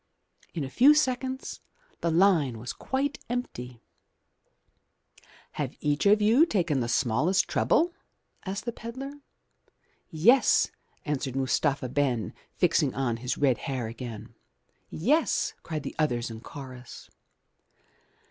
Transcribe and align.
In 0.55 0.63
a 0.63 0.69
few 0.71 0.95
seconds 0.95 1.59
the 1.99 2.09
line 2.09 2.57
was 2.57 2.73
quite 2.73 3.19
empty. 3.29 3.83
255 5.57 5.57
MY 5.57 5.57
BOOK 5.57 5.57
HOUSE 5.59 5.59
"Have 5.59 5.77
each 5.79 6.05
of 6.07 6.21
you 6.23 6.45
taken 6.47 6.79
the 6.79 6.87
smallest 6.87 7.47
trouble?" 7.47 7.93
asked 8.43 8.65
the 8.65 8.71
pedlar. 8.71 9.13
"Yes," 10.09 10.71
answered 11.05 11.35
Mustapha 11.35 11.87
Ben, 11.87 12.33
fixing 12.55 12.95
on 12.95 13.17
his 13.17 13.37
red 13.37 13.59
hair 13.69 13.85
again. 13.85 14.33
"Yes," 14.89 15.53
cried 15.61 15.83
the 15.83 15.95
others 15.99 16.31
in 16.31 16.39
chorus. 16.41 17.07